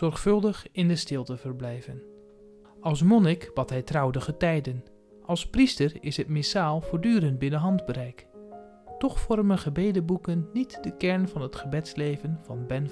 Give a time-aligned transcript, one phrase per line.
[0.00, 2.02] zorgvuldig in de stilte verblijven.
[2.80, 4.84] Als monnik bad hij trouw de getijden.
[5.24, 8.26] Als priester is het missaal voortdurend binnen handbereik.
[8.98, 12.90] Toch vormen gebedenboeken niet de kern van het gebedsleven van Ben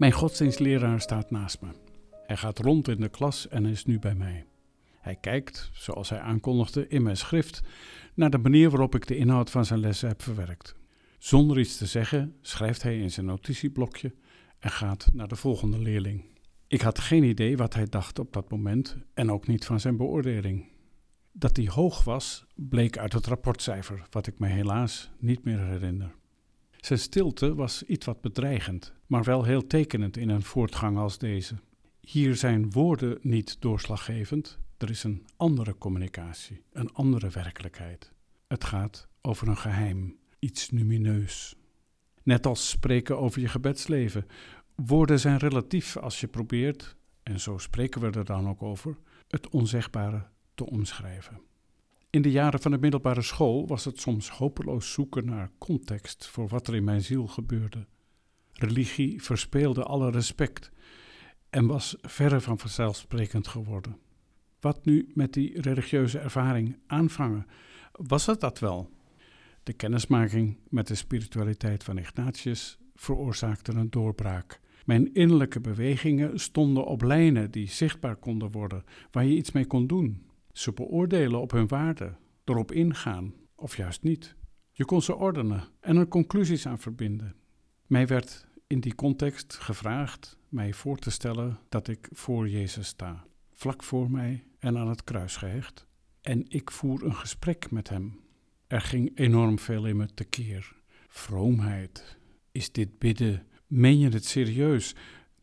[0.00, 1.68] Mijn godsdienstleraar staat naast me.
[2.26, 4.46] Hij gaat rond in de klas en is nu bij mij.
[5.00, 7.62] Hij kijkt, zoals hij aankondigde in mijn schrift,
[8.14, 10.74] naar de manier waarop ik de inhoud van zijn lessen heb verwerkt.
[11.18, 14.14] Zonder iets te zeggen schrijft hij in zijn notitieblokje
[14.58, 16.24] en gaat naar de volgende leerling.
[16.66, 19.96] Ik had geen idee wat hij dacht op dat moment en ook niet van zijn
[19.96, 20.68] beoordeling.
[21.32, 26.18] Dat hij hoog was, bleek uit het rapportcijfer, wat ik me helaas niet meer herinner.
[26.80, 31.54] Zijn stilte was iets wat bedreigend, maar wel heel tekenend in een voortgang als deze.
[32.00, 38.12] Hier zijn woorden niet doorslaggevend, er is een andere communicatie, een andere werkelijkheid.
[38.46, 41.54] Het gaat over een geheim, iets lumineus.
[42.22, 44.26] Net als spreken over je gebedsleven.
[44.74, 48.96] Woorden zijn relatief als je probeert, en zo spreken we er dan ook over,
[49.28, 51.40] het onzegbare te omschrijven.
[52.10, 56.48] In de jaren van de middelbare school was het soms hopeloos zoeken naar context voor
[56.48, 57.86] wat er in mijn ziel gebeurde.
[58.52, 60.70] Religie verspeelde alle respect
[61.50, 63.96] en was verre van vanzelfsprekend geworden.
[64.60, 67.46] Wat nu met die religieuze ervaring aanvangen?
[67.92, 68.90] Was het dat wel?
[69.62, 74.60] De kennismaking met de spiritualiteit van Ignatius veroorzaakte een doorbraak.
[74.84, 79.86] Mijn innerlijke bewegingen stonden op lijnen die zichtbaar konden worden, waar je iets mee kon
[79.86, 80.29] doen.
[80.52, 84.34] Ze beoordelen op hun waarde, erop ingaan of juist niet.
[84.72, 87.34] Je kon ze ordenen en er conclusies aan verbinden.
[87.86, 93.24] Mij werd in die context gevraagd mij voor te stellen dat ik voor Jezus sta,
[93.52, 95.86] vlak voor mij en aan het kruis gehecht.
[96.20, 98.20] En ik voer een gesprek met hem.
[98.66, 100.76] Er ging enorm veel in me tekeer.
[101.08, 102.18] Vroomheid.
[102.52, 103.46] Is dit bidden?
[103.66, 104.94] Meen je het serieus?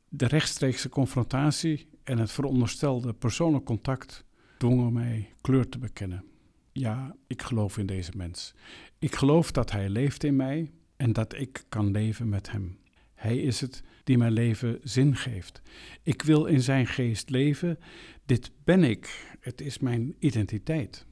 [0.10, 4.26] De rechtstreekse confrontatie en het veronderstelde persoonlijk contact
[4.58, 6.24] dwongen mij kleur te bekennen.
[6.72, 8.54] Ja, ik geloof in deze mens.
[9.00, 12.78] Ik geloof dat hij leeft in mij en dat ik kan leven met hem.
[13.16, 15.62] Hij is het die mijn leven zin geeft.
[16.04, 17.80] Ik wil in zijn geest leven.
[18.26, 19.36] Dit ben ik.
[19.40, 21.06] Het is mijn identiteit.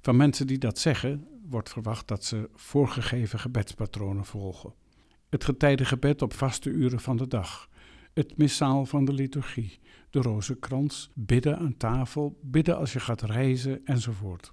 [0.00, 4.74] Van mensen die dat zeggen, wordt verwacht dat ze voorgegeven gebedspatronen volgen.
[5.28, 7.68] Het getijdengebed op vaste uren van de dag,
[8.14, 9.78] het missaal van de liturgie,
[10.10, 14.52] de rozenkrans, bidden aan tafel, bidden als je gaat reizen enzovoort.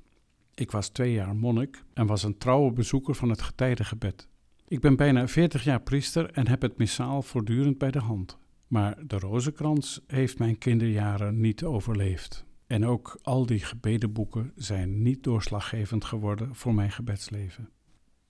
[0.53, 4.27] Ik was twee jaar monnik en was een trouwe bezoeker van het getijdengebed.
[4.67, 8.37] Ik ben bijna veertig jaar priester en heb het missaal voortdurend bij de hand.
[8.67, 12.45] Maar de rozenkrans heeft mijn kinderjaren niet overleefd.
[12.67, 17.69] En ook al die gebedenboeken zijn niet doorslaggevend geworden voor mijn gebedsleven.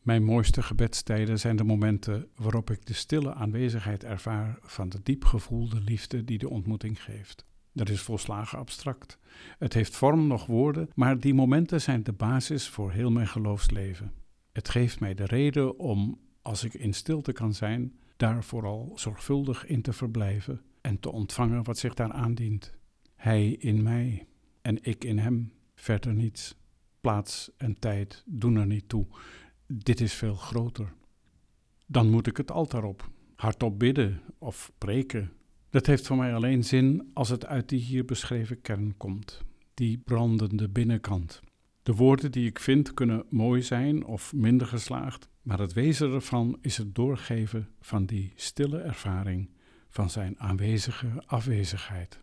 [0.01, 5.25] Mijn mooiste gebedstijden zijn de momenten waarop ik de stille aanwezigheid ervaar van de diep
[5.25, 7.45] gevoelde liefde die de ontmoeting geeft.
[7.73, 9.17] Dat is volslagen abstract.
[9.57, 14.11] Het heeft vorm nog woorden, maar die momenten zijn de basis voor heel mijn geloofsleven.
[14.51, 19.65] Het geeft mij de reden om, als ik in stilte kan zijn, daar vooral zorgvuldig
[19.65, 22.73] in te verblijven en te ontvangen wat zich daar aandient.
[23.15, 24.27] Hij in mij
[24.61, 26.59] en ik in hem, verder niets.
[27.01, 29.07] Plaats en tijd doen er niet toe
[29.73, 30.93] dit is veel groter.
[31.85, 35.31] Dan moet ik het altaar op, hardop bidden of preken.
[35.69, 39.41] Dat heeft voor mij alleen zin als het uit die hier beschreven kern komt,
[39.73, 41.41] die brandende binnenkant.
[41.83, 46.57] De woorden die ik vind kunnen mooi zijn of minder geslaagd, maar het wezen ervan
[46.61, 49.49] is het doorgeven van die stille ervaring
[49.87, 52.19] van zijn aanwezige afwezigheid.